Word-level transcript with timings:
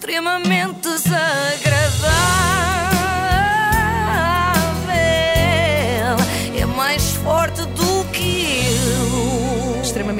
extremamente 0.00 0.88
desagradável. 0.88 2.59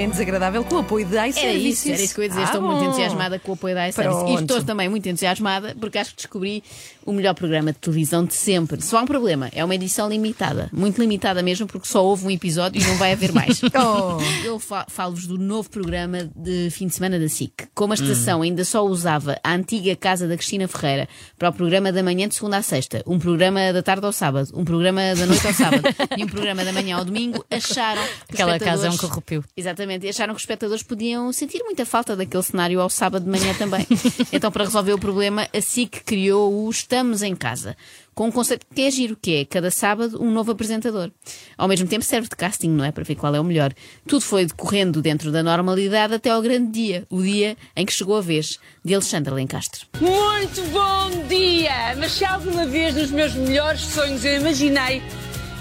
Eu. 0.03 0.11
Extremamente 0.11 0.13
desagradável 0.13 0.65
com 0.65 0.75
o 0.75 0.79
apoio 0.79 1.07
da 1.07 1.19
Era 1.19 1.29
iServices. 1.29 1.79
isso, 1.79 1.89
era 1.93 2.03
isso 2.03 2.15
que 2.15 2.21
eu 2.21 2.25
ia 2.25 2.29
dizer. 2.29 2.41
Ah, 2.41 2.45
estou 2.45 2.63
muito 2.63 2.79
bom. 2.81 2.85
entusiasmada 2.87 3.39
com 3.39 3.51
o 3.51 3.55
apoio 3.55 3.75
da 3.75 3.89
iService. 3.89 4.25
E 4.31 4.35
estou 4.35 4.63
também 4.65 4.89
muito 4.89 5.09
entusiasmada 5.09 5.77
porque 5.81 5.99
acho 5.99 6.11
que 6.11 6.17
descobri 6.17 6.63
o 7.05 7.13
melhor 7.13 7.35
programa 7.35 7.73
de 7.73 7.79
televisão 7.79 8.25
de 8.25 8.35
sempre. 8.35 8.81
Só 8.83 8.99
há 8.99 9.03
um 9.03 9.07
problema, 9.07 9.49
é 9.53 9.65
uma 9.65 9.75
edição 9.75 10.09
limitada. 10.09 10.69
Muito 10.73 11.01
limitada 11.01 11.43
mesmo, 11.43 11.67
porque 11.67 11.89
só 11.89 12.05
houve 12.05 12.27
um 12.27 12.31
episódio 12.31 12.81
e 12.81 12.85
não 12.85 12.97
vai 12.97 13.13
haver 13.13 13.33
mais. 13.33 13.61
Oh. 13.63 14.21
Eu 14.45 14.59
fa- 14.59 14.87
falo-vos 14.89 15.27
do 15.27 15.39
novo 15.39 15.69
programa 15.71 16.31
de 16.37 16.69
fim 16.71 16.87
de 16.87 16.95
semana 16.95 17.19
da 17.19 17.29
SIC. 17.29 17.69
Como 17.75 17.93
a 17.93 17.95
estação 17.97 18.43
ainda 18.43 18.65
só 18.65 18.85
usava 18.85 19.39
a 19.43 19.53
antiga 19.55 19.95
casa 19.97 20.27
da 20.29 20.37
Cristina 20.37 20.69
Ferreira 20.69 21.09
para 21.39 21.49
o 21.49 21.53
programa 21.53 21.91
da 21.93 22.03
manhã 22.03 22.29
de 22.29 22.35
segunda 22.35 22.59
à 22.59 22.63
sexta, 22.63 23.03
um 23.07 23.19
programa 23.19 23.73
da 23.73 23.83
tarde 23.83 24.05
ao 24.07 24.13
sábado, 24.13 24.49
um 24.55 24.65
programa 24.65 25.01
da 25.15 25.27
noite 25.27 25.47
ao 25.47 25.53
sábado 25.55 25.83
e 26.17 26.25
um 26.25 26.29
programa 26.29 26.65
da 26.65 26.73
manhã 26.73 26.97
ao 26.97 27.05
domingo, 27.05 27.45
acharam 27.51 28.03
que 28.29 28.35
Aquela 28.35 28.59
casa 28.59 28.87
é 28.87 28.91
um 28.91 28.97
corrupio. 28.97 29.45
Exatamente, 29.57 29.90
e 29.99 30.09
acharam 30.09 30.35
que 30.35 30.39
os 30.39 30.43
espectadores 30.43 30.83
podiam 30.83 31.33
sentir 31.33 31.63
muita 31.65 31.85
falta 31.85 32.15
daquele 32.15 32.43
cenário 32.43 32.81
ao 32.81 32.89
sábado 32.89 33.25
de 33.25 33.31
manhã 33.31 33.53
também. 33.55 33.87
então, 34.33 34.51
para 34.51 34.65
resolver 34.65 34.93
o 34.93 34.99
problema, 34.99 35.49
a 35.53 35.61
SIC 35.61 36.03
criou 36.05 36.65
o 36.65 36.71
Estamos 36.71 37.23
em 37.23 37.35
Casa, 37.35 37.77
com 38.15 38.29
um 38.29 38.31
conceito 38.31 38.67
que 38.75 38.83
é 38.83 38.91
giro, 38.91 39.17
que 39.21 39.37
é 39.37 39.45
cada 39.45 39.71
sábado 39.71 40.23
um 40.23 40.31
novo 40.31 40.53
apresentador. 40.53 41.11
Ao 41.57 41.67
mesmo 41.67 41.89
tempo 41.89 42.05
serve 42.05 42.29
de 42.29 42.37
casting, 42.37 42.71
não 42.71 42.85
é? 42.85 42.93
Para 42.93 43.05
ver 43.05 43.15
qual 43.15 43.35
é 43.35 43.41
o 43.41 43.45
melhor. 43.45 43.73
Tudo 44.07 44.23
foi 44.23 44.45
decorrendo 44.45 45.01
dentro 45.01 45.33
da 45.33 45.43
normalidade 45.43 46.15
até 46.15 46.31
ao 46.31 46.43
grande 46.43 46.71
dia, 46.71 47.07
o 47.09 47.23
dia 47.23 47.57
em 47.75 47.87
que 47.87 47.93
chegou 47.93 48.17
a 48.17 48.21
vez 48.21 48.59
de 48.85 48.95
Alexandre 48.95 49.33
Lencastre. 49.33 49.87
Muito 50.01 50.63
bom 50.71 51.27
dia! 51.29 51.97
Mas 51.99 52.13
se 52.13 52.25
alguma 52.25 52.67
vez 52.67 52.95
nos 52.95 53.11
meus 53.11 53.35
melhores 53.35 53.81
sonhos 53.81 54.25
eu 54.25 54.37
imaginei, 54.37 55.03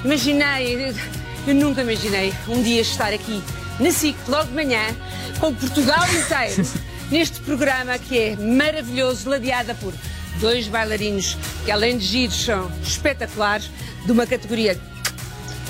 imaginei, 0.03 0.93
eu 1.47 1.55
nunca 1.55 1.81
imaginei 1.81 2.33
um 2.47 2.61
dia 2.61 2.81
estar 2.81 3.13
aqui 3.13 3.41
na 3.79 3.91
SIC, 3.91 4.15
logo 4.27 4.45
de 4.45 4.53
manhã, 4.53 4.81
com 5.39 5.53
Portugal 5.53 6.05
inteiro, 6.13 6.67
neste 7.09 7.39
programa 7.41 7.97
que 7.97 8.17
é 8.17 8.35
maravilhoso, 8.35 9.29
ladeada 9.29 9.73
por 9.75 9.93
dois 10.39 10.67
bailarinos 10.67 11.37
que, 11.65 11.71
além 11.71 11.97
de 11.97 12.05
giros, 12.05 12.43
são 12.43 12.71
espetaculares, 12.83 13.69
de 14.05 14.11
uma 14.11 14.25
categoria 14.25 14.79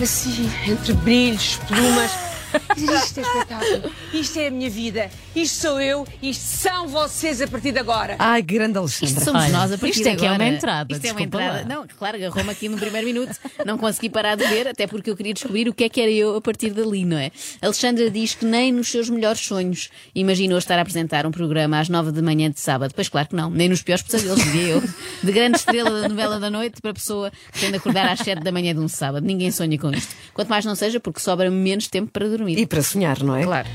assim, 0.01 0.49
entre 0.67 0.93
brilhos, 0.93 1.59
plumas. 1.67 2.28
Isto 2.75 3.19
é 3.19 3.23
espetáculo. 3.23 3.91
Isto 4.13 4.39
é 4.39 4.47
a 4.47 4.51
minha 4.51 4.69
vida. 4.69 5.09
Isto 5.35 5.61
sou 5.61 5.81
eu. 5.81 6.07
Isto 6.21 6.41
são 6.43 6.87
vocês 6.87 7.41
a 7.41 7.47
partir 7.47 7.71
de 7.71 7.79
agora. 7.79 8.15
Ai, 8.19 8.41
grande 8.41 8.77
Alexandre. 8.77 9.07
Isto 9.13 9.23
somos 9.23 9.43
Olha, 9.43 9.51
nós 9.53 9.71
a 9.71 9.77
partir 9.77 9.91
isto 9.91 10.03
de 10.03 10.09
é 10.09 10.15
que 10.15 10.25
é 10.25 10.31
uma 10.31 10.45
entrada, 10.47 10.93
Isto 10.93 11.05
é 11.05 11.11
uma 11.11 11.21
entrada. 11.21 11.59
lá. 11.59 11.63
Não, 11.65 11.87
claro, 11.87 12.17
agarrou-me 12.17 12.49
aqui 12.51 12.67
no 12.69 12.77
primeiro 12.77 13.05
minuto. 13.07 13.35
Não 13.65 13.77
consegui 13.77 14.09
parar 14.09 14.35
de 14.35 14.45
ver, 14.45 14.67
até 14.67 14.87
porque 14.87 15.09
eu 15.09 15.15
queria 15.15 15.33
descobrir 15.33 15.67
o 15.69 15.73
que 15.73 15.83
é 15.83 15.89
que 15.89 16.01
era 16.01 16.11
eu 16.11 16.35
a 16.35 16.41
partir 16.41 16.71
dali, 16.71 17.05
não 17.05 17.17
é? 17.17 17.31
Alexandra 17.61 18.09
diz 18.09 18.35
que 18.35 18.45
nem 18.45 18.71
nos 18.71 18.89
seus 18.89 19.09
melhores 19.09 19.39
sonhos 19.41 19.89
imaginou 20.15 20.57
estar 20.57 20.77
a 20.77 20.81
apresentar 20.81 21.25
um 21.25 21.31
programa 21.31 21.79
às 21.79 21.89
nove 21.89 22.11
da 22.11 22.21
manhã 22.21 22.49
de 22.49 22.59
sábado. 22.59 22.93
Pois 22.95 23.07
claro 23.09 23.27
que 23.29 23.35
não, 23.35 23.49
nem 23.49 23.69
nos 23.69 23.81
piores 23.81 24.03
pesadelos, 24.03 24.43
diria 24.43 24.69
eu. 24.73 24.83
De 25.23 25.31
grande 25.31 25.57
estrela 25.57 26.01
da 26.01 26.09
novela 26.09 26.39
da 26.39 26.49
noite 26.49 26.81
para 26.81 26.93
pessoa 26.93 27.31
que 27.51 27.59
tem 27.59 27.71
de 27.71 27.77
acordar 27.77 28.07
às 28.09 28.19
sete 28.19 28.41
da 28.41 28.51
manhã 28.51 28.73
de 28.73 28.79
um 28.79 28.87
sábado. 28.87 29.25
Ninguém 29.25 29.51
sonha 29.51 29.77
com 29.77 29.91
isto. 29.91 30.15
Quanto 30.33 30.49
mais 30.49 30.65
não 30.65 30.75
seja 30.75 30.99
porque 30.99 31.19
sobra 31.19 31.49
menos 31.51 31.87
tempo 31.87 32.11
para 32.11 32.27
dormir. 32.27 32.38
E 32.47 32.65
para 32.65 32.81
sonhar, 32.81 33.21
não 33.23 33.35
é? 33.35 33.43
Claro. 33.43 33.67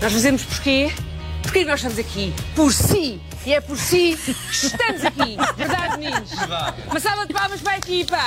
Nós 0.00 0.12
fazemos 0.12 0.42
porquê? 0.42 0.90
Porquê 1.42 1.60
que 1.60 1.64
nós 1.66 1.80
estamos 1.80 1.98
aqui? 1.98 2.32
Por 2.54 2.72
si! 2.72 3.20
E 3.48 3.54
é 3.54 3.62
por 3.62 3.78
si 3.78 4.14
que 4.22 4.30
estamos 4.52 5.02
aqui. 5.06 5.36
Verdade, 5.56 5.96
meninos? 5.98 6.30
Uma 6.90 7.00
salva 7.00 7.26
de 7.26 7.32
palmas 7.32 7.62
para 7.62 7.72
a 7.72 7.78
equipa! 7.78 8.18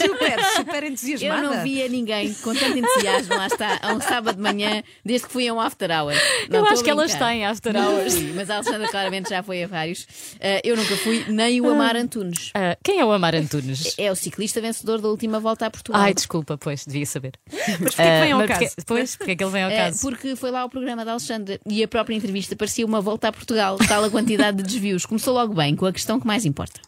Super, 0.00 0.44
super 0.54 0.82
Eu 0.84 0.88
entusiasmada. 0.90 1.42
não 1.42 1.62
via 1.64 1.88
ninguém 1.88 2.32
com 2.34 2.54
tanto 2.54 2.78
entusiasmo, 2.78 3.34
lá 3.34 3.48
está, 3.48 3.80
a 3.82 3.92
um 3.94 4.00
sábado 4.00 4.36
de 4.36 4.42
manhã, 4.42 4.84
desde 5.04 5.26
que 5.26 5.32
fui 5.32 5.48
a 5.48 5.52
um 5.54 5.60
after 5.60 5.90
hour. 5.90 6.12
Não, 6.48 6.60
Eu 6.60 6.66
acho 6.66 6.84
que 6.84 6.90
ela 6.90 7.02
brincar. 7.02 7.14
está 7.16 7.34
em 7.34 7.44
after 7.46 7.74
hours. 7.76 8.14
fui, 8.14 8.32
mas 8.36 8.48
a 8.48 8.54
Alexandra 8.56 8.88
claramente 8.88 9.28
já 9.30 9.42
foi 9.42 9.64
a 9.64 9.66
vários. 9.66 10.02
Uh, 10.02 10.60
eu 10.62 10.76
nunca 10.76 10.96
fui, 10.98 11.24
nem 11.26 11.60
o 11.60 11.68
Amar 11.68 11.96
Antunes. 11.96 12.52
Ah, 12.54 12.76
quem 12.84 13.00
é 13.00 13.04
o 13.04 13.10
Amar 13.10 13.34
Antunes? 13.34 13.94
É 13.98 14.10
o 14.12 14.14
ciclista 14.14 14.60
vencedor 14.60 15.00
da 15.00 15.08
última 15.08 15.40
volta 15.40 15.66
a 15.66 15.70
Portugal. 15.70 16.00
Ai, 16.00 16.14
desculpa, 16.14 16.56
pois, 16.56 16.84
devia 16.86 17.06
saber. 17.06 17.32
Mas 17.80 17.94
porquê 17.96 18.02
que 18.10 18.20
vem 18.20 18.32
ao 18.32 18.46
caso? 18.46 18.60
porque- 18.60 18.82
Pois, 18.86 19.16
porque 19.16 19.32
é 19.32 19.36
que 19.36 19.42
ele 19.42 19.50
vem 19.50 19.64
ao 19.64 19.70
É, 19.70 19.76
caso? 19.76 20.00
porque 20.00 20.36
foi 20.36 20.52
lá 20.52 20.64
o 20.64 20.70
programa 20.70 21.04
da 21.04 21.10
Alexandra 21.12 21.58
e 21.66 21.82
a 21.82 21.88
própria 21.88 22.14
entrevista 22.14 22.54
parecia 22.54 22.86
uma 22.86 23.00
volta 23.00 23.26
a 23.28 23.32
Portugal, 23.32 23.76
tal 23.88 24.04
a 24.04 24.08
quantidade 24.28 24.58
de 24.58 24.62
desvios. 24.64 25.06
Começou 25.06 25.32
logo 25.32 25.54
bem, 25.54 25.74
com 25.74 25.86
a 25.86 25.92
questão 25.92 26.20
que 26.20 26.26
mais 26.26 26.44
importa. 26.44 26.80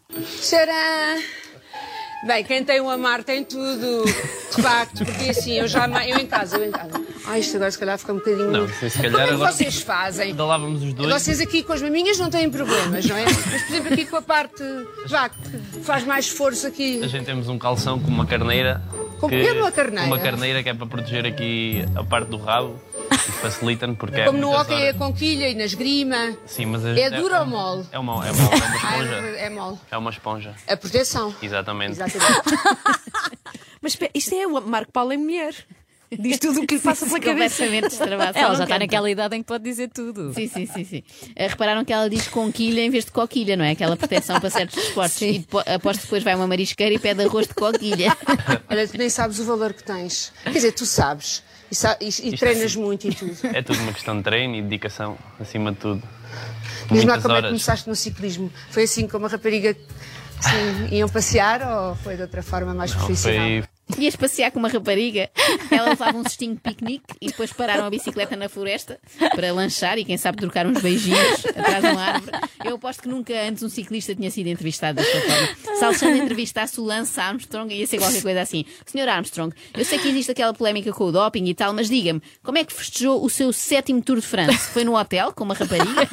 Tcharam! 0.43 1.23
Bem, 2.27 2.45
quem 2.45 2.63
tem 2.63 2.83
um 2.83 2.91
amar 2.91 3.25
tem 3.25 3.43
tudo, 3.43 4.05
de 4.05 4.61
facto, 4.63 5.07
porque 5.07 5.31
assim, 5.31 5.53
eu 5.55 5.67
já 5.67 5.87
eu 6.07 6.19
em 6.19 6.27
casa, 6.27 6.59
eu 6.59 6.67
em 6.67 6.71
casa. 6.71 6.91
Ai, 7.25 7.41
isto 7.41 7.57
agora 7.57 7.71
se 7.71 7.79
calhar 7.79 7.99
fica 7.99 8.13
um 8.13 8.17
bocadinho. 8.17 8.51
Não, 8.51 8.69
se 8.69 8.91
calhar 8.91 9.11
Como 9.13 9.23
é 9.23 9.27
que 9.29 9.33
agora- 9.33 9.53
vocês 9.53 9.81
fazem? 9.81 10.27
Ainda 10.29 10.45
lávamos 10.45 10.83
os 10.83 10.93
dois. 10.93 11.11
Vocês 11.15 11.41
aqui 11.41 11.63
com 11.63 11.73
as 11.73 11.81
maminhas 11.81 12.19
não 12.19 12.29
têm 12.29 12.51
problemas, 12.51 13.07
não 13.07 13.17
é? 13.17 13.25
Mas, 13.25 13.37
por 13.39 13.55
exemplo, 13.75 13.93
aqui 13.95 14.05
com 14.05 14.17
a 14.17 14.23
parte, 14.23 14.63
vá, 15.07 15.31
que 15.31 15.39
faz 15.83 16.05
mais 16.05 16.29
força 16.29 16.69
aqui. 16.69 17.03
A 17.03 17.07
gente 17.07 17.25
temos 17.25 17.49
um 17.49 17.59
calção 17.59 17.99
com 17.99 18.09
uma 18.09 18.27
carneira. 18.27 18.83
Com 19.19 19.27
que 19.27 19.53
uma 19.53 19.73
carneira? 19.73 20.07
Uma 20.07 20.19
carneira 20.19 20.63
que 20.63 20.69
é 20.69 20.75
para 20.75 20.87
proteger 20.87 21.25
aqui 21.25 21.87
a 21.97 22.05
parte 22.05 22.29
do 22.29 22.37
rabo 22.37 22.79
e 23.31 23.41
facilita-nos 23.41 23.97
porque 23.97 24.25
Como 24.25 24.37
é 24.39 24.41
no 24.41 24.51
hóquei 24.51 24.77
é 24.77 24.83
horas. 24.89 24.97
com 24.97 25.13
quilha 25.15 25.49
e 25.49 25.55
na 25.55 25.65
esgrima. 25.65 26.37
Sim, 26.47 26.67
mas 26.67 26.85
a 26.85 26.91
É 26.91 26.95
gente- 27.11 27.17
duro 27.21 27.39
ou 27.39 27.47
mole? 27.47 27.87
É 27.93 27.99
uma, 27.99 28.27
é 28.27 28.31
uma, 28.33 28.43
é 28.53 28.57
uma 28.57 28.65
Ah, 28.67 28.77
esponja. 28.77 29.15
é, 29.15 29.47
é 29.47 29.51
mole. 29.51 29.79
É 29.91 29.97
uma 29.97 30.11
esponja. 30.11 30.55
A 30.69 30.77
proteção. 30.77 31.35
Exatamente. 31.43 31.93
Exatamente. 31.93 32.43
Mas 33.83 33.93
espera, 33.93 34.11
isto 34.15 34.35
é 34.35 34.47
o 34.47 34.61
Marco 34.61 34.93
Paulo 34.93 35.13
em 35.13 35.17
mulher. 35.19 35.55
Diz 36.13 36.41
tudo 36.41 36.63
o 36.63 36.67
que 36.67 36.75
lhe 36.75 36.81
passa 36.81 37.07
pela 37.07 37.21
cabeça. 37.21 37.65
Ela 37.65 38.57
já 38.57 38.65
está 38.65 38.79
naquela 38.81 39.09
idade 39.09 39.37
em 39.37 39.43
que 39.43 39.47
pode 39.47 39.63
dizer 39.63 39.89
tudo. 39.91 40.35
Sim, 40.35 40.49
sim, 40.49 40.67
sim, 40.67 40.85
sim. 40.85 41.03
Eh, 41.37 41.47
repararam 41.47 41.85
que 41.85 41.93
ela 41.93 42.11
diz 42.11 42.27
conquilha 42.27 42.81
em 42.81 42.91
vez 42.91 43.05
de 43.05 43.13
coquilha, 43.13 43.57
não 43.57 43.65
é? 43.65 43.71
Aquela 43.71 43.97
proteção 43.97 44.41
para 44.41 44.51
certos 44.51 44.77
esportes. 44.77 45.23
E 45.23 45.39
depo- 45.39 45.61
aposto 45.65 46.01
depois 46.03 46.25
vai 46.25 46.35
uma 46.35 46.49
marisqueira 46.49 46.93
e 46.93 46.99
pede 46.99 47.23
arroz 47.23 47.47
de 47.47 47.55
coquilha. 47.55 48.15
Olha, 48.69 48.89
tu 48.89 48.99
nem 48.99 49.09
sabes 49.09 49.39
o 49.39 49.45
valor 49.45 49.73
que 49.73 49.85
tens. 49.85 50.33
Quer 50.43 50.51
dizer, 50.53 50.73
tu 50.73 50.85
sabes. 50.85 51.45
E, 51.71 52.05
e- 52.05 52.29
e 52.35 52.37
treinas 52.37 52.75
muito 52.77 53.09
e 53.09 53.15
tudo. 53.15 53.37
É 53.55 53.63
tudo 53.63 53.81
uma 53.83 53.93
questão 53.93 54.17
de 54.17 54.23
treino 54.25 54.57
e 54.57 54.63
dedicação, 54.63 55.17
acima 55.39 55.71
de 55.73 55.79
tudo. 55.79 56.03
Diz-me 56.91 57.07
como 57.07 57.13
é 57.13 57.21
que 57.21 57.29
horas. 57.31 57.47
começaste 57.51 57.89
no 57.89 57.95
ciclismo. 57.95 58.53
Foi 58.71 58.83
assim 58.85 59.07
como 59.07 59.27
a 59.27 59.29
rapariga 59.29 59.77
assim, 60.39 60.89
iam 60.95 61.09
passear 61.09 61.63
ou 61.63 61.95
foi 61.97 62.17
de 62.17 62.23
outra 62.23 62.43
forma 62.43 62.75
mais 62.75 62.93
Não, 62.93 62.99
profissional? 63.05 63.47
foi, 63.47 63.65
Ias 63.99 64.17
passear 64.17 64.51
com 64.51 64.59
uma 64.59 64.69
rapariga, 64.69 65.31
ela 65.71 65.91
levava 65.91 66.17
um 66.17 66.23
cestinho 66.23 66.55
de 66.55 66.61
piquenique 66.61 67.15
e 67.21 67.27
depois 67.29 67.53
pararam 67.53 67.85
a 67.85 67.91
bicicleta 67.91 68.37
na 68.37 68.49
floresta 68.49 68.99
para 69.35 69.53
lanchar 69.53 69.99
e 69.99 70.05
quem 70.05 70.17
sabe 70.17 70.39
trocar 70.39 70.67
uns 70.67 70.81
beijinhos 70.81 71.47
atrás 71.47 71.83
de 71.83 71.91
uma 71.91 72.03
árvore. 72.03 72.39
Eu 72.65 72.77
aposto 72.77 73.03
que 73.03 73.09
nunca 73.09 73.33
antes 73.43 73.63
um 73.63 73.69
ciclista 73.69 74.15
tinha 74.15 74.31
sido 74.31 74.47
entrevistado 74.49 74.97
desta 74.97 75.21
forma. 75.21 75.77
Se 75.77 75.85
Alexandre 75.85 76.19
entrevistasse 76.19 76.81
o 76.81 76.85
Lance 76.85 77.19
Armstrong, 77.21 77.73
ia 77.73 77.87
ser 77.87 77.99
qualquer 77.99 78.23
coisa 78.23 78.41
assim. 78.41 78.65
Senhor 78.87 79.09
Armstrong, 79.09 79.55
eu 79.75 79.85
sei 79.85 79.99
que 79.99 80.09
existe 80.09 80.33
aquela 80.33 80.53
polémica 80.55 80.93
com 80.93 81.05
o 81.05 81.13
doping 81.13 81.45
e 81.47 81.55
tal, 81.55 81.73
mas 81.73 81.89
diga-me, 81.89 82.23
como 82.43 82.59
é 82.59 82.65
que 82.65 82.73
festejou 82.73 83.25
o 83.25 83.31
seu 83.31 83.53
sétimo 83.53 84.03
Tour 84.03 84.17
de 84.21 84.27
France? 84.27 84.59
Foi 84.73 84.85
no 84.85 84.97
hotel, 84.97 85.33
com 85.33 85.45
uma 85.45 85.55
rapariga? 85.55 86.09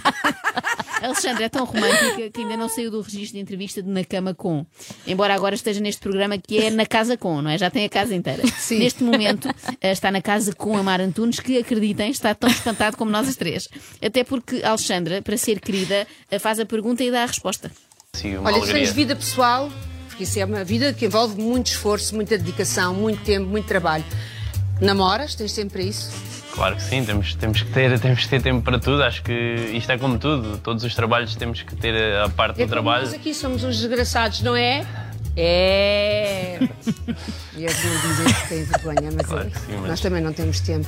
Alexandra 1.01 1.45
é 1.45 1.49
tão 1.49 1.65
romântica 1.65 2.29
que 2.31 2.41
ainda 2.41 2.57
não 2.57 2.67
saiu 2.69 2.89
do 2.91 3.01
registro 3.01 3.33
de 3.35 3.39
entrevista 3.39 3.81
de 3.81 3.89
Na 3.89 4.03
Cama 4.03 4.33
Com. 4.33 4.65
Embora 5.05 5.33
agora 5.33 5.55
esteja 5.55 5.79
neste 5.79 6.01
programa 6.01 6.37
que 6.37 6.57
é 6.57 6.69
Na 6.69 6.85
Casa 6.85 7.17
Com, 7.17 7.41
não 7.41 7.49
é? 7.51 7.57
Já 7.57 7.69
tem 7.69 7.85
a 7.85 7.89
casa 7.89 8.15
inteira. 8.15 8.43
Neste 8.71 9.03
momento 9.03 9.49
eh, 9.81 9.91
está 9.91 10.11
na 10.11 10.21
casa 10.21 10.53
com 10.53 10.77
a 10.77 10.83
Mar 10.83 10.99
Antunes, 11.01 11.39
que 11.39 11.57
acreditem, 11.57 12.09
está 12.11 12.33
tão 12.33 12.49
espantado 12.49 12.97
como 12.97 13.11
nós 13.11 13.27
as 13.27 13.35
três. 13.35 13.67
Até 14.01 14.23
porque 14.23 14.61
a 14.63 14.69
Alexandra, 14.69 15.21
para 15.21 15.37
ser 15.37 15.59
querida, 15.59 16.07
eh, 16.31 16.39
faz 16.39 16.59
a 16.59 16.65
pergunta 16.65 17.03
e 17.03 17.11
dá 17.11 17.23
a 17.23 17.27
resposta. 17.27 17.71
sim, 18.13 18.35
uma 18.37 18.49
Olha, 18.49 18.57
tu 18.57 18.63
alegria. 18.63 18.85
tens 18.85 18.93
vida 18.95 19.15
pessoal, 19.15 19.71
porque 20.07 20.23
isso 20.23 20.39
é 20.39 20.45
uma 20.45 20.63
vida 20.63 20.93
que 20.93 21.05
envolve 21.05 21.39
muito 21.41 21.67
esforço, 21.67 22.15
muita 22.15 22.37
dedicação, 22.37 22.93
muito 22.93 23.23
tempo, 23.23 23.47
muito 23.47 23.65
trabalho. 23.67 24.05
Namoras? 24.81 25.35
Tens 25.35 25.57
para 25.71 25.81
isso? 25.81 26.36
Claro 26.57 26.75
que 26.75 26.81
sim, 26.81 27.05
temos, 27.05 27.35
temos, 27.35 27.61
que 27.61 27.71
ter, 27.71 27.99
temos 28.01 28.23
que 28.23 28.29
ter 28.29 28.41
tempo 28.41 28.63
para 28.63 28.79
tudo. 28.79 29.03
Acho 29.03 29.21
que 29.21 29.31
isto 29.73 29.91
é 29.91 29.97
como 29.97 30.17
tudo. 30.17 30.57
Todos 30.57 30.83
os 30.83 30.93
trabalhos 30.95 31.35
temos 31.35 31.61
que 31.61 31.75
ter 31.75 31.95
a 32.17 32.27
parte 32.29 32.59
É 32.61 32.65
do 32.65 32.69
trabalho. 32.69 33.05
nós 33.05 33.13
aqui 33.13 33.31
somos 33.33 33.63
uns 33.63 33.77
desgraçados, 33.77 34.41
não 34.41 34.55
é? 34.55 34.83
É. 35.39 36.57
E 37.55 37.61
não 37.61 37.67
dizem 37.67 38.33
que 38.33 38.47
têm 38.49 38.63
vergonha, 38.63 39.11
mas, 39.15 39.27
Claro 39.27 39.51
que 39.51 39.59
sim, 39.59 39.65
mas- 39.77 39.87
nós 39.87 40.01
também 40.01 40.19
não 40.19 40.33
temos 40.33 40.59
tempo. 40.61 40.87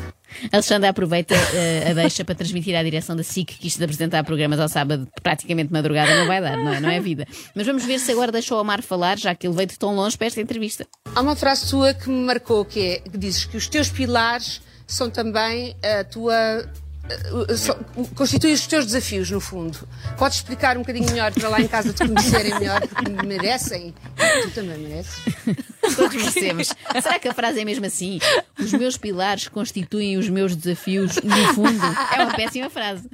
Alexandra 0.52 0.90
aproveita 0.90 1.36
eh, 1.54 1.88
a 1.92 1.94
deixa 1.94 2.26
para 2.26 2.34
transmitir 2.34 2.76
à 2.76 2.82
direção 2.82 3.16
da 3.16 3.22
SIC 3.22 3.46
que 3.60 3.68
isto 3.68 3.78
de 3.78 3.84
apresentar 3.84 4.24
programas 4.24 4.60
ao 4.60 4.68
sábado, 4.68 5.08
praticamente 5.22 5.72
madrugada, 5.72 6.16
não 6.16 6.26
vai 6.26 6.42
dar, 6.42 6.58
não 6.58 6.74
é? 6.74 6.80
Não 6.80 6.90
é 6.90 7.00
vida. 7.00 7.28
Mas 7.56 7.68
vamos 7.68 7.86
ver 7.86 8.00
se 8.00 8.12
agora 8.12 8.32
deixa 8.32 8.56
o 8.56 8.60
Omar 8.60 8.82
falar, 8.82 9.20
já 9.20 9.36
que 9.36 9.46
ele 9.46 9.56
veio 9.56 9.68
de 9.68 9.78
tão 9.78 9.96
longe 9.96 10.18
para 10.18 10.26
esta 10.26 10.42
entrevista. 10.42 10.88
Há 11.16 11.22
uma 11.22 11.36
frase 11.36 11.70
tua 11.70 11.94
que 11.94 12.10
me 12.10 12.26
marcou, 12.26 12.66
que 12.66 12.80
é 12.80 13.00
que 13.02 13.18
dizes 13.20 13.46
que 13.46 13.56
os 13.56 13.68
teus 13.68 13.90
pilares 13.90 14.62
são 14.90 15.10
também 15.10 15.76
a 15.84 16.04
tua 16.04 16.66
uh, 17.32 17.58
só- 17.58 17.78
constitui 18.16 18.54
os 18.54 18.66
teus 18.68 18.86
desafios, 18.86 19.30
no 19.32 19.40
fundo. 19.40 19.88
Podes 20.18 20.38
explicar 20.38 20.78
um 20.78 20.82
bocadinho 20.82 21.10
melhor 21.10 21.32
para 21.34 21.50
lá 21.50 21.60
em 21.62 21.68
casa 21.68 21.94
te 21.94 22.08
conhecerem 22.08 22.58
melhor, 22.60 22.82
porque 22.88 23.12
merecem. 23.26 23.94
Tu 24.44 24.52
também 24.52 24.78
mereces. 24.78 25.24
Todos 25.96 26.16
merecemos. 26.16 26.74
Será 27.02 27.20
que 27.20 27.28
a 27.28 27.34
frase 27.34 27.60
é 27.62 27.66
mesmo 27.66 27.86
assim? 27.86 28.20
Os 28.60 28.72
meus 28.74 28.98
pilares 28.98 29.48
constituem 29.48 30.18
os 30.18 30.30
meus 30.30 30.56
desafios, 30.56 31.16
no 31.24 31.54
fundo. 31.54 31.80
É 32.16 32.24
uma 32.24 32.34
péssima 32.34 32.70
frase. 32.70 33.10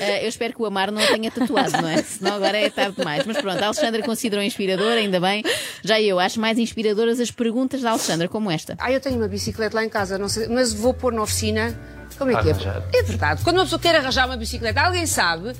Ah, 0.00 0.22
eu 0.22 0.28
espero 0.28 0.54
que 0.54 0.62
o 0.62 0.66
Amar 0.66 0.90
não 0.90 1.02
a 1.02 1.06
tenha 1.06 1.30
tatuado, 1.30 1.72
não 1.82 1.88
é? 1.88 2.02
Senão 2.02 2.34
agora 2.36 2.56
é 2.58 2.70
tarde 2.70 2.96
demais. 2.96 3.24
Mas 3.26 3.36
pronto, 3.38 3.62
a 3.62 3.66
Alexandra 3.66 4.02
considerou 4.02 4.44
inspiradora, 4.44 4.94
ainda 5.00 5.20
bem. 5.20 5.42
Já 5.82 6.00
eu 6.00 6.18
acho 6.18 6.40
mais 6.40 6.58
inspiradoras 6.58 7.20
as 7.20 7.30
perguntas 7.30 7.80
da 7.82 7.90
Alexandra, 7.90 8.28
como 8.28 8.50
esta. 8.50 8.74
Ah, 8.78 8.90
eu 8.92 9.00
tenho 9.00 9.16
uma 9.16 9.28
bicicleta 9.28 9.76
lá 9.76 9.84
em 9.84 9.88
casa, 9.88 10.18
sei, 10.28 10.48
mas 10.48 10.72
vou 10.72 10.94
pôr 10.94 11.12
na 11.12 11.22
oficina. 11.22 11.78
Como 12.18 12.30
é 12.30 12.34
que 12.42 12.50
Arranjar. 12.50 12.82
é? 12.92 12.98
É 12.98 13.02
verdade. 13.02 13.42
Quando 13.42 13.56
uma 13.56 13.64
pessoa 13.64 13.78
quer 13.80 13.96
arranjar 13.96 14.26
uma 14.26 14.36
bicicleta, 14.36 14.80
alguém 14.80 15.06
sabe, 15.06 15.52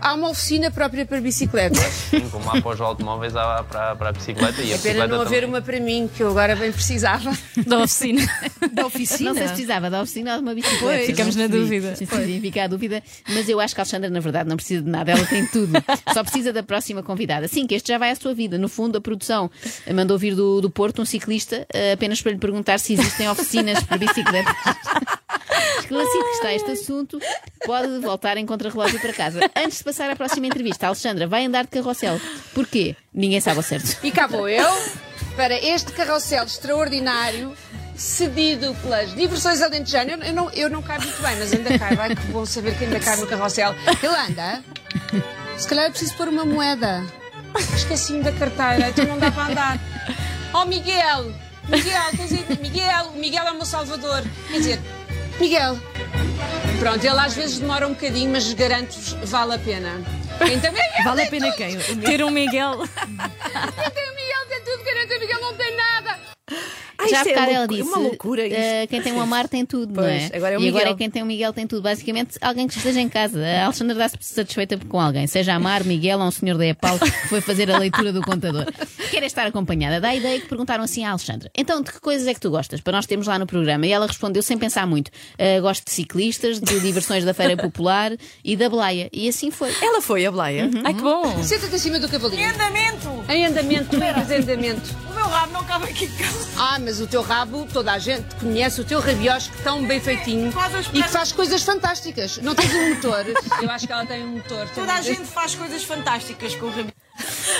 há 0.00 0.12
uma 0.14 0.28
oficina 0.30 0.70
própria 0.70 1.06
para 1.06 1.20
bicicletas. 1.20 1.78
Sim, 2.10 2.28
como 2.28 2.48
há 2.50 2.60
para 2.60 2.68
os 2.74 2.80
automóveis, 2.80 3.34
há 3.36 3.62
para, 3.62 3.96
para 3.96 4.08
a 4.10 4.12
bicicleta 4.12 4.60
e 4.62 4.72
a 4.72 4.74
É 4.74 4.78
pena 4.78 4.78
bicicleta 4.78 5.06
não 5.08 5.20
haver 5.22 5.40
também. 5.42 5.48
uma 5.48 5.62
para 5.62 5.80
mim, 5.80 6.10
que 6.14 6.22
eu 6.22 6.28
agora 6.30 6.54
bem 6.56 6.70
precisava. 6.72 7.32
Da 7.66 7.78
oficina. 7.78 8.22
Da 8.72 8.86
oficina. 8.86 9.30
Não 9.30 9.34
sei 9.36 9.44
se 9.46 9.52
precisava 9.54 9.88
da 9.90 10.02
oficina 10.02 10.32
ou 10.32 10.36
de 10.38 10.42
uma 10.42 10.54
bicicleta. 10.54 10.84
Pois. 10.84 11.06
Ficamos 11.06 11.36
na 11.36 11.46
dúvida. 11.46 11.96
Sim, 11.96 12.06
sim, 12.06 12.40
fica 12.40 12.64
a 12.64 12.66
dúvida. 12.66 13.02
Mas 13.28 13.48
eu 13.48 13.60
acho 13.60 13.74
que 13.74 13.80
a 13.80 13.84
Alexandra, 13.84 14.10
na 14.10 14.20
verdade, 14.20 14.48
não 14.48 14.56
precisa 14.56 14.82
de 14.82 14.90
nada. 14.90 15.12
Ela 15.12 15.24
tem 15.26 15.46
tudo. 15.46 15.72
Só 16.12 16.22
precisa 16.22 16.52
da 16.52 16.62
próxima 16.62 17.02
convidada. 17.02 17.48
Sim, 17.48 17.66
que 17.66 17.74
este 17.74 17.88
já 17.92 17.98
vai 17.98 18.10
à 18.10 18.14
sua 18.16 18.34
vida. 18.34 18.58
No 18.58 18.68
fundo, 18.68 18.98
a 18.98 19.00
produção 19.00 19.50
mandou 19.94 20.18
vir 20.18 20.34
do, 20.34 20.60
do 20.60 20.68
Porto 20.70 21.00
um 21.00 21.04
ciclista 21.04 21.66
eh, 21.72 21.92
apenas 21.92 22.20
para 22.20 22.32
lhe 22.32 22.38
perguntar 22.38 22.78
se 22.78 22.92
existem 22.94 23.28
oficinas 23.30 23.82
para 23.84 23.96
bicicletas. 23.96 24.54
Esclarecido 25.84 26.24
que 26.24 26.30
está 26.30 26.54
este 26.54 26.70
assunto, 26.70 27.20
pode 27.66 27.98
voltar 27.98 28.38
em 28.38 28.46
contrarrelógio 28.46 28.98
para 29.00 29.12
casa. 29.12 29.40
Antes 29.54 29.78
de 29.78 29.84
passar 29.84 30.10
à 30.10 30.16
próxima 30.16 30.46
entrevista, 30.46 30.86
Alexandra 30.86 31.26
vai 31.26 31.44
andar 31.44 31.64
de 31.64 31.70
carrossel. 31.70 32.18
Porquê? 32.54 32.96
Ninguém 33.12 33.40
sabe 33.40 33.58
ao 33.58 33.62
certo. 33.62 33.98
E 34.02 34.10
cá 34.10 34.26
vou 34.26 34.48
eu 34.48 34.66
para 35.36 35.54
este 35.54 35.92
carrossel 35.92 36.44
extraordinário, 36.44 37.54
cedido 37.94 38.74
pelas 38.82 39.14
diversões 39.14 39.60
alentejano. 39.60 40.12
Eu, 40.12 40.18
eu, 40.22 40.32
não, 40.32 40.50
eu 40.52 40.70
não 40.70 40.82
caibo 40.82 41.04
muito 41.04 41.20
bem, 41.20 41.36
mas 41.36 41.52
ainda 41.52 41.78
caibo. 41.78 42.00
Ai, 42.00 42.16
que 42.16 42.26
bom 42.28 42.46
saber 42.46 42.78
que 42.78 42.84
ainda 42.84 42.98
cai 42.98 43.16
no 43.16 43.26
carrossel. 43.26 43.74
Ele 44.02 44.16
anda. 44.16 44.64
Se 45.58 45.68
calhar 45.68 45.84
eu 45.84 45.90
preciso 45.90 46.14
pôr 46.14 46.28
uma 46.28 46.46
moeda. 46.46 47.04
Esqueci-me 47.76 48.22
da 48.22 48.32
carteira, 48.32 48.88
então 48.88 49.04
não 49.04 49.18
dá 49.18 49.30
para 49.30 49.52
andar. 49.52 49.78
Oh, 50.54 50.64
Miguel! 50.64 51.32
Miguel, 51.68 52.10
tens 52.16 52.32
aí... 52.32 52.58
Miguel, 52.60 53.06
o 53.14 53.18
Miguel 53.18 53.46
é 53.46 53.52
o 53.52 53.56
meu 53.56 53.66
salvador. 53.66 54.22
Quer 54.50 54.58
dizer, 54.58 54.80
Miguel. 55.40 55.78
Pronto, 56.78 57.04
ele 57.04 57.18
às 57.18 57.34
vezes 57.34 57.58
demora 57.58 57.86
um 57.86 57.94
bocadinho, 57.94 58.30
mas 58.30 58.52
garanto-vos, 58.52 59.12
vale 59.30 59.54
a 59.54 59.58
pena. 59.58 60.02
Quem 60.44 60.58
também 60.60 60.82
Vale 61.04 61.22
a 61.22 61.26
pena 61.30 61.52
quem? 61.52 61.78
Ter 61.78 62.24
um 62.24 62.30
Miguel. 62.30 62.78
Tem 63.94 64.10
o 64.10 64.14
Miguel 64.14 64.46
tem 64.48 64.60
tudo, 64.64 64.84
garante 64.84 65.14
o 65.14 65.20
Miguel 65.20 65.40
não 65.40 65.54
tem 65.54 65.73
Ah, 67.04 67.08
Já 67.08 67.20
é 67.20 67.24
bocado 67.24 67.40
loucu- 67.46 67.54
ela 67.54 67.66
disse: 67.68 67.82
uma 67.82 67.98
loucura 67.98 68.46
isto. 68.46 68.56
eh, 68.58 68.86
quem 68.86 69.02
tem 69.02 69.12
um 69.12 69.20
amar 69.20 69.48
tem 69.48 69.64
tudo, 69.66 69.94
não 69.94 70.04
é? 70.08 70.18
Pois, 70.20 70.32
agora 70.34 70.54
é 70.54 70.58
o 70.58 70.62
e 70.62 70.68
agora 70.68 70.84
Miguel. 70.84 70.94
é 70.94 70.96
quem 70.98 71.10
tem 71.10 71.22
um 71.22 71.26
Miguel 71.26 71.52
tem 71.52 71.66
tudo. 71.66 71.82
Basicamente, 71.82 72.38
alguém 72.40 72.66
que 72.66 72.76
esteja 72.76 73.00
em 73.00 73.08
casa. 73.08 73.44
A 73.44 73.64
Alexandra 73.64 73.94
dá-se 73.94 74.16
satisfeita 74.20 74.78
com 74.88 75.00
alguém, 75.00 75.26
seja 75.26 75.54
Amar, 75.54 75.84
Miguel 75.84 76.18
ou 76.18 76.26
um 76.26 76.30
senhor 76.30 76.56
da 76.58 76.66
EPAL 76.66 76.98
que 76.98 77.10
foi 77.28 77.40
fazer 77.40 77.70
a 77.70 77.78
leitura 77.78 78.12
do 78.12 78.20
contador. 78.22 78.66
Quer 79.10 79.22
é 79.22 79.26
estar 79.26 79.46
acompanhada. 79.46 80.00
Dá 80.00 80.08
a 80.08 80.14
ideia 80.16 80.40
que 80.40 80.48
perguntaram 80.48 80.84
assim 80.84 81.04
à 81.04 81.10
Alexandra: 81.10 81.50
então, 81.56 81.82
de 81.82 81.92
que 81.92 82.00
coisas 82.00 82.26
é 82.26 82.34
que 82.34 82.40
tu 82.40 82.50
gostas? 82.50 82.80
Para 82.80 82.94
nós 82.96 83.06
termos 83.06 83.26
lá 83.26 83.38
no 83.38 83.46
programa. 83.46 83.86
E 83.86 83.92
ela 83.92 84.06
respondeu 84.06 84.42
sem 84.42 84.56
pensar 84.58 84.86
muito: 84.86 85.10
"Ah, 85.38 85.60
gosto 85.60 85.84
de 85.84 85.90
ciclistas, 85.92 86.60
de 86.60 86.80
diversões 86.80 87.24
da 87.24 87.32
Feira 87.34 87.56
Popular 87.56 88.12
e 88.44 88.56
da 88.56 88.68
Blaia. 88.68 89.08
E 89.12 89.28
assim 89.28 89.50
foi. 89.50 89.72
Ela 89.82 90.00
foi 90.00 90.24
a 90.26 90.30
Bleia. 90.30 90.70
Ai 90.84 90.94
que 90.94 91.02
bom. 91.02 91.42
Senta-te 91.42 91.74
acima 91.74 91.98
do 91.98 92.08
cavalinho. 92.08 92.40
Em 92.42 92.46
andamento! 92.46 93.24
Em 93.28 93.46
andamento, 93.46 93.96
em 93.96 94.36
andamento. 94.36 94.94
O 95.10 95.14
meu 95.14 95.24
rabo 95.24 95.52
não 95.52 95.64
cabe 95.64 95.84
aqui. 95.84 96.08
Ah, 96.58 96.78
mas 96.80 96.93
o 97.00 97.06
teu 97.06 97.22
rabo, 97.22 97.66
toda 97.72 97.92
a 97.92 97.98
gente 97.98 98.34
conhece 98.36 98.80
o 98.80 98.84
teu 98.84 99.00
rabiosque 99.00 99.56
tão 99.62 99.84
bem 99.86 100.00
feitinho 100.00 100.52
e 100.92 101.02
que 101.02 101.08
faz 101.08 101.32
coisas 101.32 101.62
fantásticas. 101.62 102.38
Não 102.38 102.54
tens 102.54 102.72
um 102.74 102.94
motor? 102.94 103.24
Eu 103.62 103.70
acho 103.70 103.86
que 103.86 103.92
ela 103.92 104.06
tem 104.06 104.24
um 104.24 104.36
motor. 104.36 104.68
Toda 104.70 104.92
a 104.94 105.00
gente 105.00 105.24
faz 105.24 105.54
coisas 105.54 105.84
fantásticas 105.84 106.54
com 106.56 106.66
o 106.66 106.70
rabo. 106.70 106.92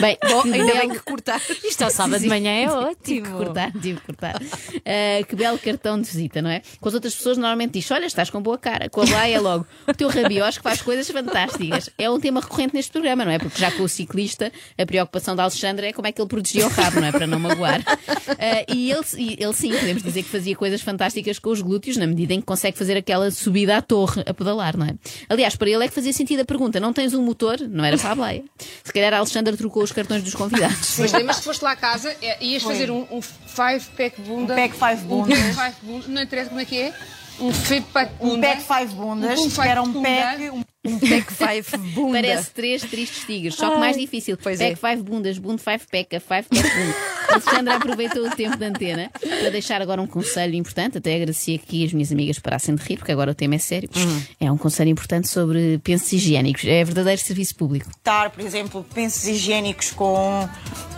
Bem, 0.00 0.18
Bom, 0.28 0.42
ainda 0.44 0.74
bem 0.74 0.88
que 0.90 0.98
cortar. 1.00 1.40
Isto 1.64 1.82
ao 1.82 1.90
sábado 1.90 2.20
de 2.20 2.28
manhã 2.28 2.50
é 2.50 2.66
Tive 2.66 2.72
ótimo. 2.74 3.26
que 3.26 3.32
cortar, 3.44 3.72
tive 3.72 4.00
que 4.00 4.06
cortar. 4.06 4.42
Ah, 4.84 5.24
que 5.26 5.36
belo 5.36 5.58
cartão 5.58 6.00
de 6.00 6.06
visita, 6.08 6.42
não 6.42 6.50
é? 6.50 6.62
Com 6.80 6.88
as 6.88 6.94
outras 6.94 7.14
pessoas 7.14 7.36
normalmente 7.38 7.72
diz: 7.72 7.90
Olha, 7.90 8.06
estás 8.06 8.30
com 8.30 8.40
boa 8.42 8.58
cara. 8.58 8.88
Com 8.90 9.02
a 9.02 9.06
Blaia 9.06 9.36
é 9.36 9.40
logo. 9.40 9.66
O 9.86 9.94
teu 9.94 10.08
rabiosque 10.08 10.62
faz 10.62 10.82
coisas 10.82 11.08
fantásticas. 11.08 11.90
É 11.96 12.10
um 12.10 12.18
tema 12.18 12.40
recorrente 12.40 12.74
neste 12.74 12.90
programa, 12.92 13.24
não 13.24 13.32
é? 13.32 13.38
Porque 13.38 13.58
já 13.58 13.70
com 13.70 13.82
o 13.82 13.88
ciclista, 13.88 14.52
a 14.78 14.86
preocupação 14.86 15.36
da 15.36 15.42
Alexandra 15.44 15.86
é 15.86 15.92
como 15.92 16.08
é 16.08 16.12
que 16.12 16.20
ele 16.20 16.28
protegia 16.28 16.66
o 16.66 16.70
rabo, 16.70 17.00
não 17.00 17.06
é? 17.06 17.12
Para 17.12 17.26
não 17.26 17.38
magoar. 17.38 17.82
Ah, 17.86 18.64
e 18.74 18.90
ele, 18.90 19.36
ele 19.38 19.52
sim, 19.52 19.70
podemos 19.72 20.02
dizer 20.02 20.22
que 20.22 20.28
fazia 20.28 20.56
coisas 20.56 20.80
fantásticas 20.80 21.38
com 21.38 21.50
os 21.50 21.60
glúteos, 21.62 21.96
na 21.96 22.06
medida 22.06 22.34
em 22.34 22.40
que 22.40 22.46
consegue 22.46 22.76
fazer 22.76 22.96
aquela 22.96 23.30
subida 23.30 23.76
à 23.76 23.82
torre 23.82 24.22
a 24.26 24.34
pedalar, 24.34 24.76
não 24.76 24.86
é? 24.86 24.94
Aliás, 25.28 25.54
para 25.56 25.70
ele 25.70 25.84
é 25.84 25.88
que 25.88 25.94
fazia 25.94 26.12
sentido 26.12 26.40
a 26.40 26.44
pergunta: 26.44 26.80
Não 26.80 26.92
tens 26.92 27.14
um 27.14 27.22
motor? 27.22 27.58
Não 27.68 27.84
era 27.84 27.96
para 27.96 28.10
a 28.10 28.14
Blaia. 28.14 28.44
Se 28.82 28.92
calhar 28.92 29.12
a 29.14 29.18
Alexandra 29.18 29.56
trocou 29.56 29.83
os 29.84 29.92
cartões 29.92 30.22
dos 30.22 30.34
convidados. 30.34 30.96
Mas 30.98 31.12
lembras 31.12 31.38
que 31.38 31.44
foste 31.44 31.62
lá 31.62 31.72
a 31.72 31.76
casa 31.76 32.14
é, 32.20 32.42
ias 32.44 32.62
fazer 32.62 32.90
um, 32.90 33.06
um 33.10 33.20
five 33.22 33.84
pack 33.96 34.20
bunda. 34.20 34.54
Um 34.54 34.56
pack 34.56 34.74
five 34.76 35.02
bundas. 35.06 35.38
Um 35.38 35.42
pack 35.42 35.54
five 35.54 35.76
bunda. 35.82 36.08
Não 36.08 36.22
interessa 36.22 36.48
como 36.48 36.60
é 36.60 36.64
que 36.64 36.80
é? 36.80 36.94
Um 37.40 37.52
pack 37.92 38.12
bunda. 38.18 38.34
Um 38.34 38.40
pack 38.40 38.62
five 38.62 38.94
bundas, 38.94 39.38
Um 39.40 39.48
que 39.50 39.56
pack 39.56 39.68
era 39.68 39.82
um 39.82 39.92
bunda. 39.92 40.08
pack. 40.08 40.50
Um... 40.50 40.64
Um 40.84 40.98
pack 40.98 41.32
five 41.32 41.76
bunda. 41.94 42.20
Parece 42.20 42.50
três 42.50 42.82
tristes 42.82 43.24
tigres, 43.24 43.54
só 43.54 43.70
que 43.70 43.78
mais 43.78 43.96
difícil. 43.96 44.36
pois 44.36 44.58
pack 44.58 44.72
é. 44.72 44.76
five 44.76 45.02
bundas, 45.02 45.38
bund 45.38 45.60
five 45.62 45.82
peca, 45.90 46.20
five 46.20 46.46
pack 46.48 46.62
bund. 46.62 46.94
Alexandra 47.26 47.76
aproveitou 47.76 48.26
o 48.26 48.30
tempo 48.30 48.56
de 48.56 48.64
antena 48.66 49.10
para 49.18 49.50
deixar 49.50 49.80
agora 49.80 50.00
um 50.02 50.06
conselho 50.06 50.54
importante. 50.54 50.98
Até 50.98 51.14
agradeci 51.16 51.54
aqui 51.54 51.84
as 51.86 51.92
minhas 51.92 52.12
amigas 52.12 52.38
parassem 52.38 52.74
de 52.74 52.82
rir, 52.82 52.98
porque 52.98 53.12
agora 53.12 53.30
o 53.30 53.34
tema 53.34 53.54
é 53.54 53.58
sério. 53.58 53.88
É 54.38 54.52
um 54.52 54.58
conselho 54.58 54.90
importante 54.90 55.26
sobre 55.28 55.78
pensos 55.82 56.12
higiênicos. 56.12 56.64
É 56.66 56.84
verdadeiro 56.84 57.20
serviço 57.20 57.54
público. 57.56 57.88
Estar, 57.90 58.28
por 58.30 58.44
exemplo, 58.44 58.84
pensos 58.94 59.26
higiênicos 59.26 59.90
com, 59.90 60.46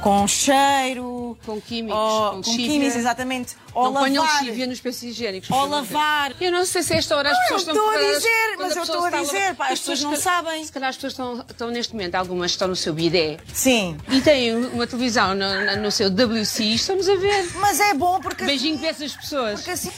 com 0.03 0.27
cheiro. 0.27 1.39
Com 1.47 1.61
químicos, 1.61 1.97
ou- 1.99 2.31
com 2.33 2.43
com 2.43 2.57
químicos, 2.57 2.97
exatamente. 2.97 3.55
Ou 3.73 3.91
Não 3.93 4.01
ponham 4.01 4.23
lavar. 4.25 4.43
lexívia 4.43 4.67
nos 4.67 4.81
pensos 4.81 5.03
higiênicos. 5.03 5.51
Ou 5.51 5.67
lavar. 5.69 6.35
Eu 6.41 6.51
não 6.51 6.65
sei 6.65 6.83
se 6.83 6.95
a 6.95 6.97
esta 6.97 7.15
hora 7.17 7.31
as 7.31 7.37
Não, 7.37 7.43
pessoas 7.43 7.67
eu 7.69 7.73
estão 7.75 7.93
estou 7.95 8.09
a 8.11 8.15
dizer, 8.15 8.57
mas 8.59 8.77
eu 8.77 8.83
estou 8.83 9.05
a 9.05 9.11
dizer, 9.11 9.55
pá, 9.55 9.73
as 9.77 9.81
pessoas 9.81 10.03
não 10.03 10.17
se- 10.17 10.23
sabem. 10.23 10.65
Se 10.65 10.73
calhar 10.73 10.91
as 10.91 10.97
pessoas 10.97 11.13
estão, 11.13 11.45
estão 11.49 11.71
neste 11.71 11.93
momento, 11.93 12.15
algumas 12.17 12.51
estão 12.51 12.69
no 12.69 12.77
seu 12.77 12.93
bidé 12.93 13.37
Sim. 13.53 13.97
e 14.11 14.21
têm 14.21 14.55
uma 14.55 14.87
televisão 14.87 15.35
no, 15.35 15.77
no 15.77 15.91
seu 15.91 16.09
WC 16.11 16.63
e 16.65 16.75
estamos 16.75 17.09
a 17.09 17.15
ver. 17.17 17.47
Mas 17.57 17.79
é 17.81 17.95
bom 17.95 18.21
porque, 18.21 18.45
Beijinho 18.45 18.79
para 18.79 18.89
essas 18.89 19.13
pessoas. 19.17 19.55
porque 19.61 19.71
assim. 19.71 19.91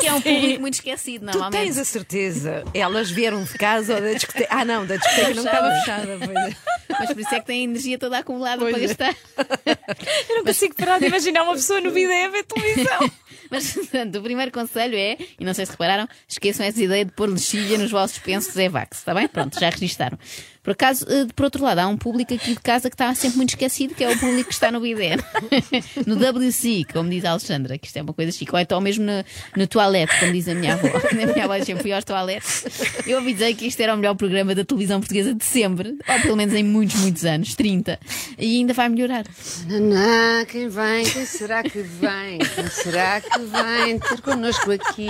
Que 0.00 0.06
é 0.06 0.14
um 0.14 0.20
público 0.22 0.60
muito 0.62 0.74
esquecido, 0.74 1.26
Tu 1.26 1.32
normalmente. 1.32 1.60
tens 1.60 1.76
a 1.78 1.84
certeza? 1.84 2.64
Elas 2.72 3.10
vieram 3.10 3.44
de 3.44 3.52
casa 3.52 3.96
ou 3.96 4.00
da 4.00 4.14
discoteca? 4.14 4.46
Ah, 4.48 4.64
não, 4.64 4.86
da 4.86 4.96
discoteca 4.96 5.34
não 5.34 5.44
estava 5.44 5.70
fechada. 5.72 6.06
pois 6.24 6.30
é. 6.52 6.56
Mas 6.88 7.12
por 7.12 7.20
isso 7.20 7.34
é 7.34 7.40
que 7.40 7.46
tem 7.46 7.64
energia 7.64 7.98
toda 7.98 8.16
acumulada 8.18 8.58
Pois 8.62 8.72
para 8.74 8.82
é. 8.82 8.86
gastar. 8.86 9.16
Eu 10.28 10.36
não 10.36 10.44
consigo 10.44 10.74
parar 10.74 10.98
de 10.98 11.06
imaginar 11.06 11.42
uma 11.42 11.52
pessoa 11.52 11.82
no 11.82 11.90
vídeo 11.90 12.10
a 12.10 12.28
ver 12.28 12.44
televisão. 12.44 13.10
Mas, 13.50 13.72
portanto, 13.74 14.16
o 14.16 14.22
primeiro 14.22 14.50
conselho 14.52 14.96
é, 14.96 15.18
e 15.38 15.44
não 15.44 15.52
sei 15.54 15.66
se 15.66 15.72
repararam, 15.72 16.08
esqueçam 16.28 16.64
essa 16.64 16.82
ideia 16.82 17.04
de 17.04 17.12
pôr 17.12 17.28
lexívia 17.28 17.78
nos 17.78 17.90
vossos 17.90 18.18
pensos 18.18 18.56
Evax, 18.56 18.98
está 18.98 19.14
bem? 19.14 19.28
Pronto, 19.28 19.58
já 19.58 19.70
registaram. 19.70 20.18
Por 20.62 20.72
acaso, 20.72 21.06
eh, 21.08 21.26
por 21.34 21.44
outro 21.44 21.64
lado, 21.64 21.78
há 21.78 21.86
um 21.86 21.96
público 21.96 22.34
aqui 22.34 22.52
de 22.52 22.60
casa 22.60 22.90
que 22.90 22.94
está 22.94 23.14
sempre 23.14 23.38
muito 23.38 23.50
esquecido, 23.50 23.94
que 23.94 24.04
é 24.04 24.10
o 24.10 24.18
público 24.18 24.48
que 24.48 24.54
está 24.54 24.70
no 24.70 24.78
bidé. 24.78 25.16
no 26.06 26.16
WC, 26.16 26.84
como 26.92 27.08
diz 27.08 27.24
a 27.24 27.30
Alexandra, 27.30 27.78
que 27.78 27.86
isto 27.86 27.96
é 27.96 28.02
uma 28.02 28.12
coisa 28.12 28.30
chique. 28.30 28.52
Ou 28.52 28.60
então 28.60 28.78
mesmo 28.78 29.04
no, 29.04 29.24
no 29.56 29.66
toalete, 29.66 30.20
como 30.20 30.32
diz 30.32 30.46
a 30.48 30.54
minha 30.54 30.74
avó. 30.74 30.88
A 31.10 31.26
minha 31.32 31.44
avó 31.44 31.58
sempre 31.64 31.82
fui 31.82 31.92
aos 31.92 32.04
toaletes. 32.04 32.64
Eu 33.06 33.18
avisei 33.18 33.54
que 33.54 33.66
isto 33.66 33.80
era 33.80 33.94
o 33.94 33.96
melhor 33.96 34.14
programa 34.14 34.54
da 34.54 34.64
televisão 34.64 35.00
portuguesa 35.00 35.34
de 35.34 35.44
sempre, 35.44 35.96
ou 36.06 36.20
pelo 36.20 36.36
menos 36.36 36.54
em 36.54 36.62
muitos, 36.62 36.96
muitos 37.00 37.24
anos, 37.24 37.54
30. 37.54 37.98
E 38.38 38.58
ainda 38.58 38.72
vai 38.72 38.88
melhorar. 38.88 39.24
Nanã, 39.66 40.44
quem 40.46 40.68
vem? 40.68 41.04
Quem 41.04 41.26
será 41.26 41.62
que 41.62 41.80
vem? 41.80 42.38
Quem 42.38 42.66
será 42.68 43.20
que 43.20 43.39
vem 43.46 43.98
ter 43.98 44.20
connosco 44.20 44.70
aqui? 44.70 45.08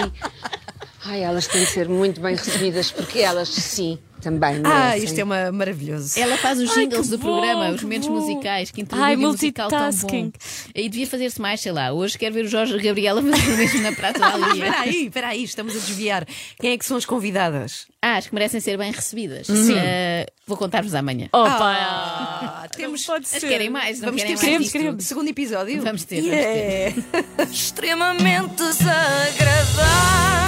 Ai, 1.05 1.23
elas 1.23 1.47
têm 1.47 1.65
de 1.65 1.71
ser 1.71 1.89
muito 1.89 2.21
bem 2.21 2.37
recebidas, 2.37 2.91
porque 2.91 3.21
elas, 3.21 3.49
sim, 3.49 3.99
também. 4.21 4.61
Ah, 4.65 4.97
isto 4.97 5.19
é 5.19 5.25
uma, 5.25 5.51
maravilhoso. 5.51 6.19
Ela 6.19 6.37
faz 6.37 6.59
os 6.61 6.71
Ai, 6.71 6.77
jingles 6.87 7.09
do 7.09 7.19
bom, 7.19 7.25
programa, 7.25 7.71
os 7.71 7.83
momentos 7.83 8.09
bom. 8.09 8.15
musicais, 8.15 8.71
que 8.71 8.81
introduzem 8.83 9.17
um 9.17 9.21
musical 9.31 9.69
tão 9.69 9.91
bom. 9.91 10.31
E 10.75 10.89
devia 10.89 11.07
fazer-se 11.07 11.41
mais, 11.41 11.61
sei 11.61 11.73
lá. 11.73 11.93
Hoje 11.93 12.17
quero 12.19 12.35
ver 12.35 12.45
o 12.45 12.49
Jorge 12.49 12.79
Gabriela 12.79 13.23
fazer 13.23 13.53
o 13.53 13.57
mesmo 13.57 13.81
na 13.83 13.93
Praça 13.93 14.19
da 14.19 14.29
Espera 14.39 14.45
Alegria. 14.47 14.81
aí, 14.81 15.07
espera 15.07 15.29
aí, 15.29 15.45
estamos 15.45 15.75
a 15.75 15.79
desviar. 15.79 16.27
Quem 16.61 16.73
é 16.73 16.79
que 16.79 16.85
são 16.85 16.97
as 16.97 17.05
convidadas? 17.05 17.87
Ah, 18.03 18.17
acho 18.17 18.29
que 18.29 18.35
merecem 18.35 18.61
ser 18.61 18.79
bem 18.79 18.93
recebidas. 18.93 19.49
Uhum. 19.49 19.77
Eh, 19.77 20.27
vou 20.47 20.57
contar-vos 20.57 20.95
amanhã. 20.95 21.29
Opa! 21.33 21.51
Ah, 21.61 22.67
temos. 22.75 23.05
Pode 23.05 23.27
Mas 23.31 23.41
ser. 23.41 23.49
querem 23.49 23.69
mais? 23.69 23.99
Não 24.01 24.07
Vamos 24.07 24.23
querem 24.23 24.37
ter 24.37 24.47
mais 24.47 24.59
disto? 24.61 24.73
queremos. 24.73 25.05
segundo 25.05 25.29
episódio? 25.29 25.83
Vamos 25.83 26.05
ter, 26.05 26.21
vamos 26.23 26.31
ter. 26.31 26.37
Yeah. 26.37 27.03
extremamente 27.53 28.55
desagradável. 28.57 30.40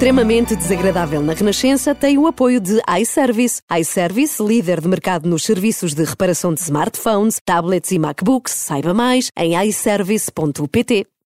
Extremamente 0.00 0.56
desagradável 0.56 1.20
na 1.20 1.34
Renascença 1.34 1.94
tem 1.94 2.16
o 2.16 2.26
apoio 2.26 2.58
de 2.58 2.80
iService. 3.00 3.60
iService, 3.78 4.42
líder 4.42 4.80
de 4.80 4.88
mercado 4.88 5.28
nos 5.28 5.42
serviços 5.44 5.92
de 5.92 6.02
reparação 6.04 6.54
de 6.54 6.60
smartphones, 6.60 7.38
tablets 7.44 7.90
e 7.90 7.98
MacBooks. 7.98 8.54
Saiba 8.54 8.94
mais 8.94 9.30
em 9.36 9.62
iService.pt. 9.68 11.06